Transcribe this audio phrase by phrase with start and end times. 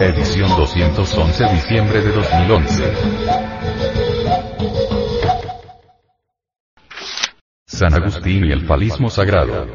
[0.00, 2.92] edición 211 diciembre de 2011.
[7.66, 9.66] San Agustín y el falismo sagrado.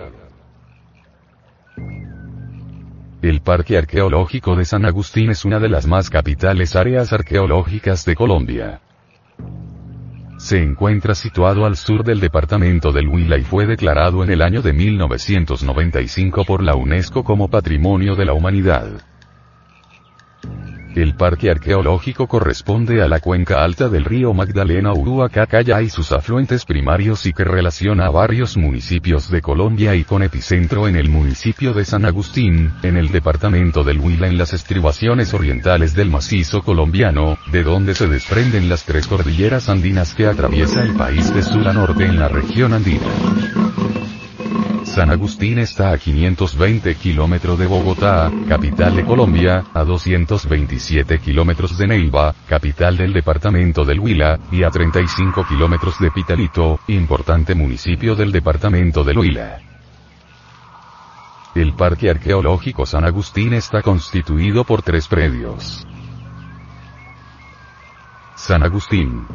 [3.21, 8.15] El Parque Arqueológico de San Agustín es una de las más capitales áreas arqueológicas de
[8.15, 8.81] Colombia.
[10.37, 14.61] Se encuentra situado al sur del departamento del Huila y fue declarado en el año
[14.61, 19.01] de 1995 por la UNESCO como Patrimonio de la Humanidad.
[20.99, 26.65] El parque arqueológico corresponde a la cuenca alta del río Magdalena Uruacacaya y sus afluentes
[26.65, 31.73] primarios y que relaciona a varios municipios de Colombia y con epicentro en el municipio
[31.73, 37.37] de San Agustín, en el departamento del Huila en las estribaciones orientales del macizo colombiano,
[37.49, 41.71] de donde se desprenden las tres cordilleras andinas que atraviesa el país de sur a
[41.71, 43.58] norte en la región andina.
[44.99, 51.87] San Agustín está a 520 kilómetros de Bogotá, capital de Colombia, a 227 kilómetros de
[51.87, 58.33] Neiva, capital del departamento del Huila, y a 35 kilómetros de Pitalito, importante municipio del
[58.33, 59.61] departamento del Huila.
[61.55, 65.87] El Parque Arqueológico San Agustín está constituido por tres predios.
[68.35, 69.25] San Agustín.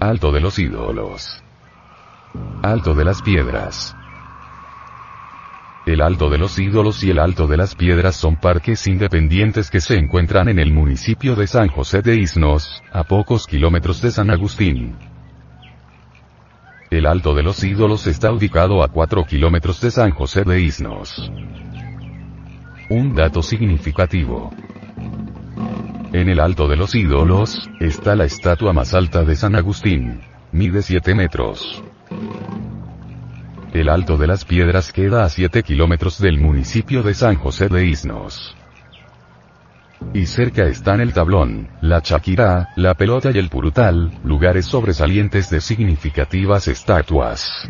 [0.00, 1.42] Alto de los ídolos.
[2.62, 3.96] Alto de las piedras.
[5.86, 9.82] El Alto de los Ídolos y el Alto de las Piedras son parques independientes que
[9.82, 14.30] se encuentran en el municipio de San José de Isnos, a pocos kilómetros de San
[14.30, 14.96] Agustín.
[16.90, 21.30] El Alto de los Ídolos está ubicado a 4 kilómetros de San José de Isnos.
[22.88, 24.54] Un dato significativo.
[26.14, 30.22] En el Alto de los Ídolos, está la estatua más alta de San Agustín.
[30.50, 31.84] Mide 7 metros.
[33.74, 37.84] El Alto de las Piedras queda a 7 kilómetros del municipio de San José de
[37.84, 38.54] Isnos.
[40.12, 45.60] Y cerca están el tablón, la chaquirá, la pelota y el purutal, lugares sobresalientes de
[45.60, 47.68] significativas estatuas.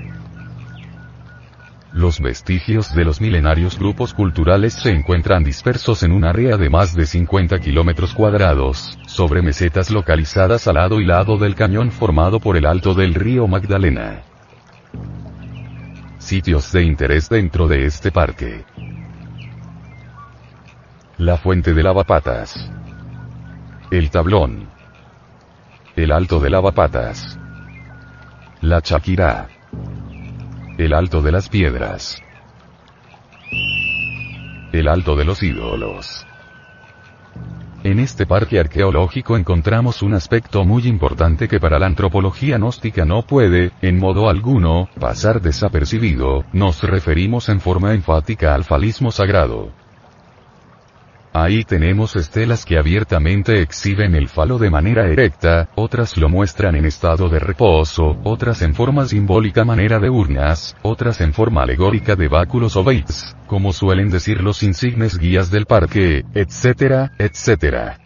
[1.94, 6.94] Los vestigios de los milenarios grupos culturales se encuentran dispersos en un área de más
[6.94, 12.58] de 50 kilómetros cuadrados, sobre mesetas localizadas al lado y lado del cañón formado por
[12.58, 14.33] el alto del río Magdalena.
[16.34, 18.64] Sitios de interés dentro de este parque.
[21.16, 22.72] La fuente de lavapatas.
[23.92, 24.68] El tablón.
[25.94, 27.38] El alto de lavapatas.
[28.62, 29.46] La chaquirá.
[30.76, 32.20] El alto de las piedras.
[34.72, 36.26] El alto de los ídolos.
[37.84, 43.26] En este parque arqueológico encontramos un aspecto muy importante que para la antropología gnóstica no
[43.26, 49.83] puede, en modo alguno, pasar desapercibido, nos referimos en forma enfática al falismo sagrado.
[51.36, 56.84] Ahí tenemos estelas que abiertamente exhiben el falo de manera erecta, otras lo muestran en
[56.84, 62.28] estado de reposo, otras en forma simbólica manera de urnas, otras en forma alegórica de
[62.28, 68.03] báculos o baits, como suelen decir los insignes guías del parque, etcétera, etcétera.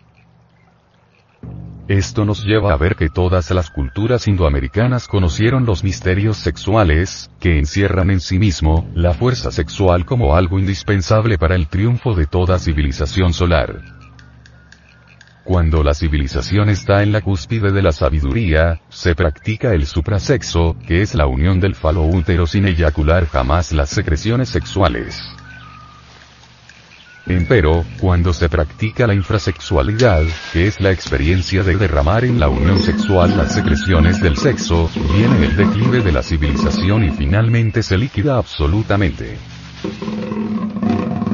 [1.88, 7.58] Esto nos lleva a ver que todas las culturas indoamericanas conocieron los misterios sexuales, que
[7.58, 12.58] encierran en sí mismo, la fuerza sexual como algo indispensable para el triunfo de toda
[12.58, 13.80] civilización solar.
[15.44, 21.00] Cuando la civilización está en la cúspide de la sabiduría, se practica el suprasexo, que
[21.00, 25.37] es la unión del falo útero sin eyacular jamás las secreciones sexuales.
[27.28, 32.78] Empero, cuando se practica la infrasexualidad, que es la experiencia de derramar en la unión
[32.80, 38.38] sexual las secreciones del sexo, viene el declive de la civilización y finalmente se liquida
[38.38, 39.36] absolutamente.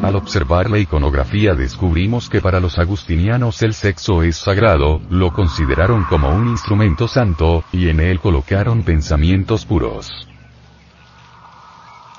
[0.02, 6.04] Al observar la iconografía descubrimos que para los agustinianos el sexo es sagrado, lo consideraron
[6.04, 10.26] como un instrumento santo, y en él colocaron pensamientos puros.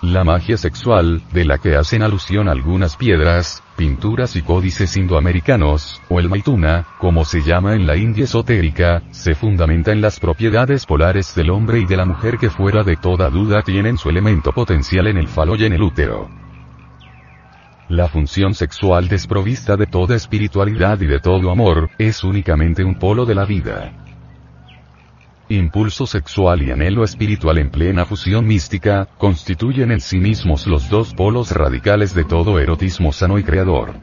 [0.06, 6.20] La magia sexual, de la que hacen alusión algunas piedras, pinturas y códices indoamericanos, o
[6.20, 11.34] el maituna, como se llama en la India esotérica, se fundamenta en las propiedades polares
[11.34, 15.08] del hombre y de la mujer que fuera de toda duda tienen su elemento potencial
[15.08, 16.30] en el falo y en el útero.
[17.90, 23.26] La función sexual desprovista de toda espiritualidad y de todo amor, es únicamente un polo
[23.26, 24.05] de la vida.
[25.50, 31.14] Impulso sexual y anhelo espiritual en plena fusión mística, constituyen en sí mismos los dos
[31.14, 33.94] polos radicales de todo erotismo sano y creador.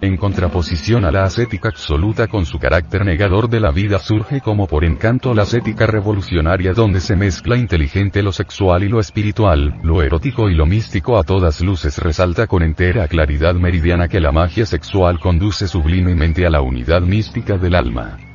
[0.00, 4.66] en contraposición a la ascética absoluta con su carácter negador de la vida surge como
[4.66, 10.02] por encanto la ascética revolucionaria donde se mezcla inteligente lo sexual y lo espiritual, lo
[10.02, 14.66] erótico y lo místico a todas luces resalta con entera claridad meridiana que la magia
[14.66, 18.31] sexual conduce sublimemente a la unidad mística del alma.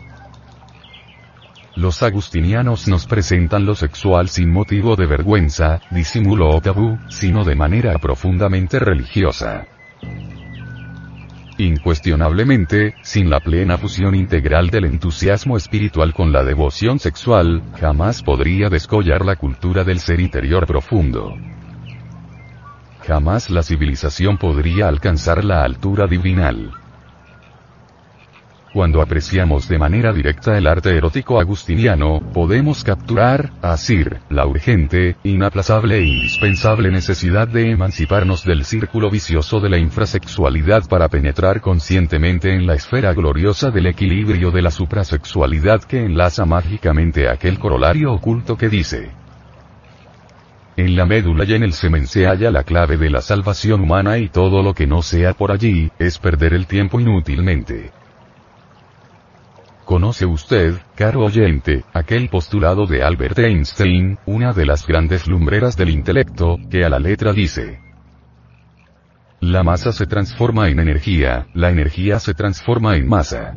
[1.78, 7.54] Los agustinianos nos presentan lo sexual sin motivo de vergüenza, disimulo o tabú, sino de
[7.54, 9.68] manera profundamente religiosa.
[11.60, 18.70] Incuestionablemente, sin la plena fusión integral del entusiasmo espiritual con la devoción sexual, jamás podría
[18.70, 21.36] descollar la cultura del ser interior profundo.
[23.06, 26.72] Jamás la civilización podría alcanzar la altura divinal.
[28.78, 35.98] Cuando apreciamos de manera directa el arte erótico agustiniano, podemos capturar, asir, la urgente, inaplazable
[35.98, 42.68] e indispensable necesidad de emanciparnos del círculo vicioso de la infrasexualidad para penetrar conscientemente en
[42.68, 48.70] la esfera gloriosa del equilibrio de la suprasexualidad que enlaza mágicamente aquel corolario oculto que
[48.70, 49.10] dice,
[50.76, 54.20] en la médula y en el semen se halla la clave de la salvación humana
[54.20, 57.97] y todo lo que no sea por allí, es perder el tiempo inútilmente.
[59.88, 65.92] ¿Conoce usted, caro oyente, aquel postulado de Albert Einstein, una de las grandes lumbreras del
[65.92, 67.80] intelecto, que a la letra dice,
[69.40, 73.56] la masa se transforma en energía, la energía se transforma en masa.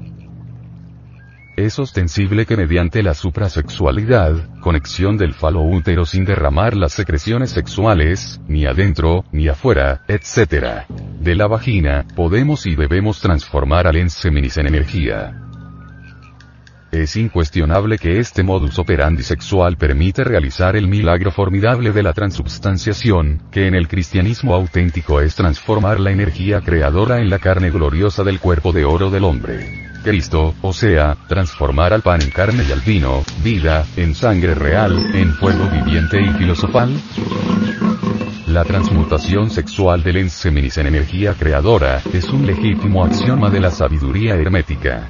[1.57, 8.41] Es ostensible que mediante la suprasexualidad, conexión del falo útero sin derramar las secreciones sexuales,
[8.47, 10.87] ni adentro, ni afuera, etc.
[11.19, 15.50] de la vagina, podemos y debemos transformar al enseminis en energía.
[16.93, 23.43] Es incuestionable que este modus operandi sexual permite realizar el milagro formidable de la transubstanciación,
[23.53, 28.41] que en el cristianismo auténtico es transformar la energía creadora en la carne gloriosa del
[28.41, 29.89] cuerpo de oro del hombre.
[30.03, 35.15] Cristo, o sea, transformar al pan en carne y al vino, vida, en sangre real,
[35.15, 36.93] en fuego viviente y filosofal.
[38.49, 44.35] La transmutación sexual del enseminis en energía creadora, es un legítimo axioma de la sabiduría
[44.35, 45.09] hermética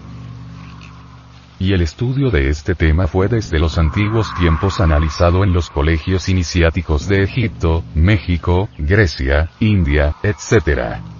[1.60, 6.30] y el estudio de este tema fue desde los antiguos tiempos analizado en los colegios
[6.30, 11.19] iniciáticos de Egipto, México, Grecia, India, etc.